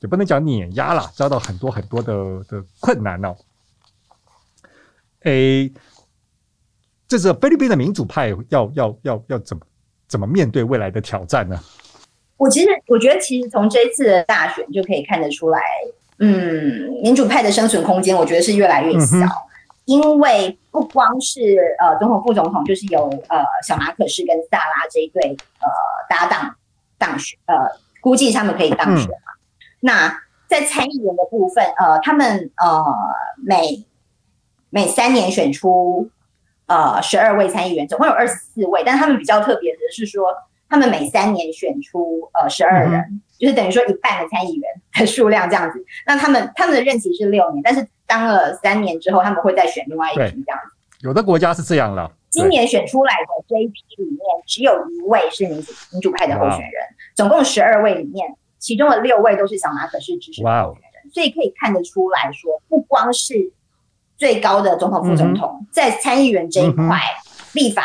[0.00, 2.14] 也不能讲碾压了，遭到很多很多的
[2.48, 3.36] 的困难哦。
[5.24, 5.70] 诶，
[7.06, 9.62] 这是菲律宾的民主派要要要要怎么
[10.08, 11.60] 怎么面对未来的挑战呢？
[12.36, 15.60] 我其实我觉得，其实从这一次的大选就可以看得出来，
[16.18, 19.16] 嗯，民主派的生存空间，我觉得是越来越小。
[19.16, 19.28] 嗯、
[19.86, 25.68] 因为不光是呃总统副总统，就是有呃小马可仕跟萨拉这一对呃
[26.08, 26.54] 搭档
[26.96, 27.56] 当选，呃
[28.00, 29.32] 估计他们可以当选嘛。
[29.34, 29.38] 嗯、
[29.80, 32.84] 那在参议员的部分，呃，他们呃
[33.44, 33.84] 每
[34.70, 36.08] 每三年选出
[36.66, 40.24] 呃十二位参议员，总共有二十四位，但他们比较特别的是说。
[40.70, 45.82] 他们每三年选出呃十二人，嗯、就是等于说一半的参议员的数量这样子。
[46.06, 50.76] 那他们他们的任期是六年，但是当了三年之后，他们会再选另外一批这样子。
[51.00, 52.12] 有的国家是这样了。
[52.28, 56.70] 今年选出来的这一批里面，只有一位是民主民主派的候选人，
[57.16, 63.54] 总共十二位里面，其中的六位都是小马可是支持的候选人，所以可以看得出来说，不光是
[64.18, 67.24] 最高的总统副总统，嗯、在参议员这一块、嗯、
[67.54, 67.84] 立法。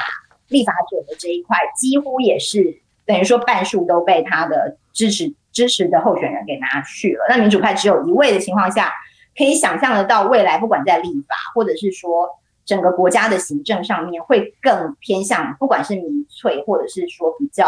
[0.54, 7.26] 立法者的这一块几乎也是等于说半数都被他的支持支持的候选人给拿去了。
[7.28, 8.92] 那民主派只有一位的情况下，
[9.38, 12.30] 可以想象得到未来不管在立法或者是说
[12.64, 17.68] 整个国家的行政上面，会更偏向不管是民粹或者是说比较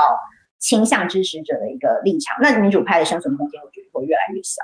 [0.60, 2.38] 倾向支持者的一个立场。
[2.40, 4.62] 那民主派的生存空间，我觉得会越来越小。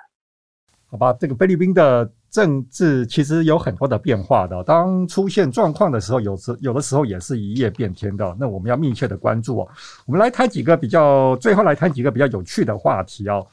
[0.89, 2.09] 好吧，这个菲律宾的。
[2.31, 8.33] 政治其实有很多的变化的，当出现状况的时候，有时有的时候也是一夜变天的。
[8.39, 9.67] 那我们要密切的关注哦。
[10.05, 13.45] 我们来谈几个比较，最后来谈几个比较有趣的话题哦。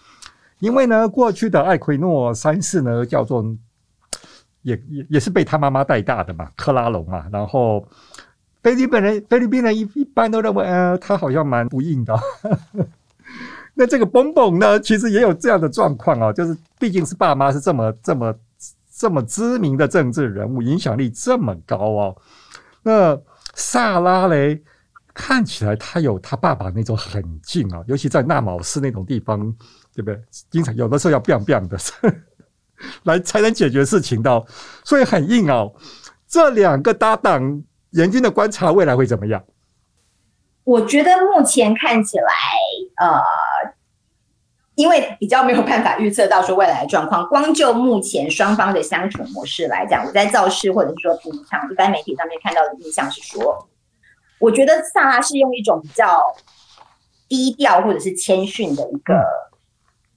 [0.61, 3.45] 因为呢，过去的艾奎诺三世呢，叫做
[4.63, 7.27] 也也也是被他妈妈带大的嘛，克拉隆嘛。
[7.33, 7.85] 然后
[8.63, 12.17] 菲律宾人，菲律宾人一一般都认为，呃，他好像蛮不硬的。
[13.75, 18.33] 那这个蹦蹦呢，其实也有这样的状况啊，就是毕竟是爸妈是这么这么。
[18.99, 22.17] 这么知名的政治人物，影响力这么高哦。
[22.83, 23.17] 那
[23.55, 24.61] 萨拉雷
[25.15, 29.39] 看起来他有他爸爸那种狠劲啊，尤其在纳卯斯那种地方，
[29.95, 30.21] 对不对？
[30.51, 31.79] 经常有的时候要 biang biang 的
[33.05, 34.45] 来才能解决事情的，
[34.85, 35.73] 所以很硬哦。
[36.27, 39.45] 这两个搭档，严君的观察，未来会怎么样？
[40.65, 42.25] 我觉得目前看起来，
[43.01, 43.19] 呃，
[44.79, 53.69] 因为比较没有办法预测到说未来的状况，光就目前双方的相处模式来讲，我在造势或者是说平常一般媒体上面看到的印象是说，
[54.39, 56.23] 我觉得萨拉是用一种比较
[57.29, 59.21] 低调或者是谦逊的一个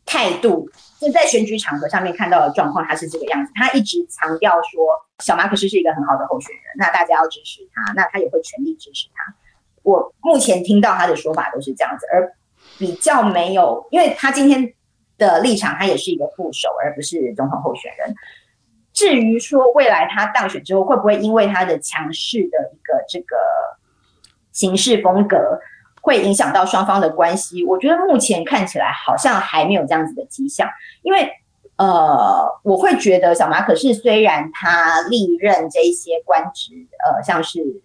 [0.05, 0.69] 态度。
[0.99, 3.51] 就在选举场合上面看到的状况，他是这个样子。
[3.55, 4.85] 他一直强调说，
[5.23, 9.33] 小马可是是一个很好的候选人，那大家要支持他，那他也会全力支持他。
[9.81, 12.31] 我目前听到他的说法都是这样子，而
[12.77, 14.73] 比较没有，因为他今天
[15.17, 18.15] 的立场，他也是一个副手，而不是总统候选人。
[18.93, 23.37] 至于说未来他当选之后，会不会因为他的强势的一个这个
[24.51, 25.59] 行事风格，
[26.01, 30.67] 会影响到双方的关系，我觉得目前看起来好像还没有这样子的迹象。
[31.03, 31.31] 因为
[31.77, 36.73] 呃，我会觉得小马可是虽然他历任这一些官职，
[37.05, 37.81] 呃，像是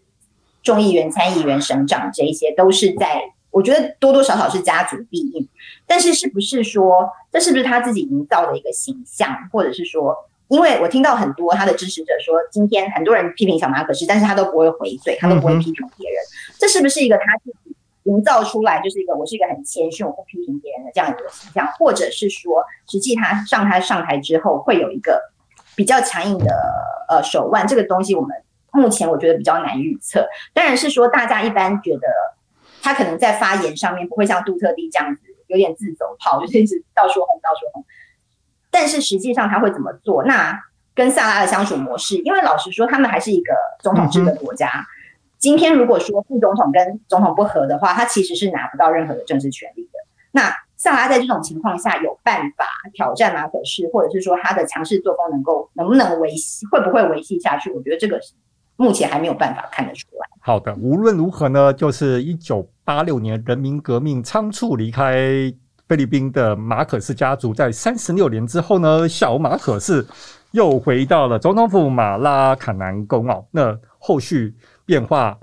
[0.62, 3.22] 众议员、参议员、省长这一些，都是在
[3.56, 5.48] 我觉得多多少少是家族庇荫。
[5.86, 10.14] 但是是不是说这是不是他自己营造的一个形象，或者是说，
[10.48, 16.22] 因为我听到很多他的支持者说，今天很多人批评小马可是，但是他都不会回嘴，他都不会批评别人，
[16.58, 17.74] 这是不是一个他自己？
[18.06, 25.20] 营造出来就是一个我是一个很谦逊、我不批评别人的这样一个形象，或者是说，实际他上台上台之后会有一个
[25.74, 26.54] 比较强硬的
[27.08, 28.30] 呃手腕，这个东西我们
[28.70, 30.24] 目前我觉得比较难预测。
[30.54, 32.06] 当然是说，大家一般觉得
[32.86, 37.84] 他可能在发言上面不会像杜特地这样子有点自走炮，就是一直到处轰到处轰。
[38.70, 40.22] 但是实际上他会怎么做？
[40.22, 40.56] 那
[40.94, 44.68] 跟萨拉的相处模式，因为老实说，他们还是一个总统制的国家。
[44.68, 44.86] 嗯
[45.38, 49.90] 今天如果说副总统跟总统不和的话，他其实是拿不到任何的政治权利的。
[50.32, 57.70] 那萨拉在这种情况下有办法挑战马可仕，或者是说他的强势作风能够能不能维系，会不会维系下去？
[57.70, 58.18] 我觉得这个
[58.76, 60.28] 目前还没有办法看得出来。
[60.40, 65.14] 好的，无论如何呢，就是一九八六年人民革命仓促离开
[65.88, 70.06] 菲律宾的马可仕家族，在三十六年之后呢，小马可仕
[70.52, 73.44] 又回到了总统府马拉卡南宫哦。
[73.50, 74.54] 那后续。
[74.86, 75.36] 变化，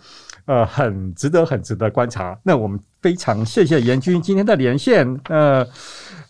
[0.45, 2.39] 呃，很值得，很值得观察。
[2.43, 5.67] 那我们非常谢谢严君今天的连线，呃，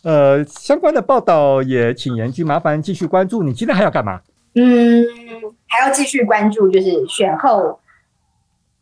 [0.02, 3.44] 呃，相关的报道也请严君麻烦继续关注。
[3.44, 4.20] 你今天还要干嘛？
[4.56, 5.06] 嗯，
[5.68, 7.80] 还要继续关注，就是选后，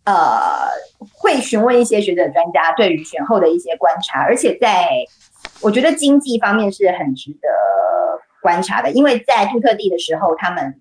[0.03, 0.69] 呃，
[1.13, 4.89] 会询问一些学者专家对于选后的一些观察，而且在
[5.61, 7.49] 我觉得经济方面是很值得
[8.41, 10.79] 观察的，因为在杜特地的时候，他们。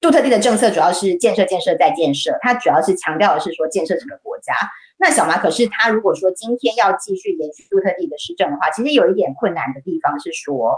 [0.00, 4.52] 杜特地的政策主要是建设、建设再建设，他主要是强调的是说建设整个国家。
[4.98, 10.76] 那小马可是他如果说今天要继续延续杜特地的施政的话，其实有一点困难的地方是说，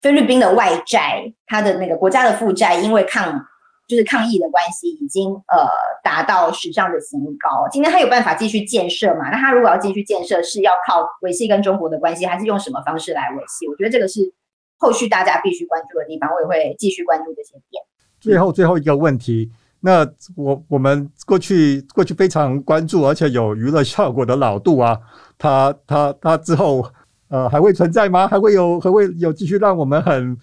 [0.00, 3.44] 菲律宾的外债，它的那个国家的负债，因为抗
[3.86, 5.68] 就是抗疫的关系，已经呃
[6.02, 7.68] 达到史上的新高。
[7.70, 9.30] 今天他有办法继续建设嘛？
[9.30, 13.68] 那他如果要继续建设，是要靠维系跟中国的关系，还是用什么方式来维系？
[13.68, 14.32] 我觉得这个是。
[14.80, 17.82] 后续大家必须关注的地方，我也会继续关注这些点。
[18.20, 24.96] 最后最后一个问题，那我我们过去过去非常关注，而且有娱乐效果的老杜啊，
[25.36, 26.88] 他他他之后
[27.28, 28.26] 呃还会存在吗？
[28.28, 30.36] 还会有还会有继续让我们很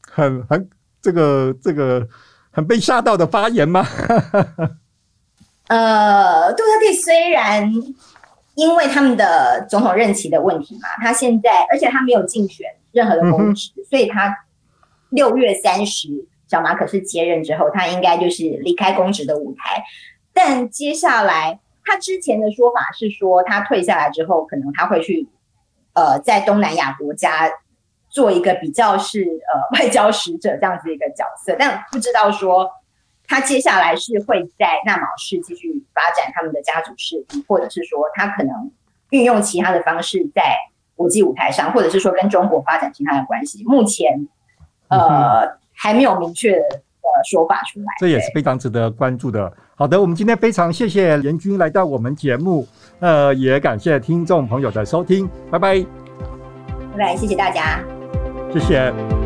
[0.00, 0.68] 很很
[1.00, 2.06] 这个这个
[2.50, 3.84] 很被吓到的发言吗？
[5.68, 7.72] 呃，杜特地虽然
[8.54, 12.66] 因为他们的总统任期的问题嘛，他现在而且他没有竞选。
[12.94, 14.32] 任何的公职，嗯、所以他
[15.08, 16.08] 六月三十
[16.46, 19.82] 小马可是接任之后，他应该就是离开公职的舞台。
[20.32, 25.26] 但接下来，他之前的说法是说，他退下来之后，可能他会去
[25.94, 27.50] 呃，在东南亚国家
[28.10, 31.56] 做一个比较是呃外交使者这样子一个角色。
[31.58, 32.70] 但不知道说
[33.26, 38.70] 他接下来是会在纳卯市继续发展他们的家族势力，或者是说他可能
[39.10, 40.42] 运用其他的方式在。
[40.96, 44.28] 国际舞台上，或者是说跟中国发展其他的关系，目前
[44.86, 46.82] 呃还没有明确的
[47.28, 47.86] 说法出来。
[47.98, 49.52] 这也是非常值得关注的。
[49.76, 52.66] 好的，我们今天非常谢谢严军来到我们节目，
[53.00, 55.84] 呃，也感谢听众朋友的收听，拜拜。
[56.92, 57.80] 拜拜，谢谢大家，
[58.52, 59.23] 谢谢。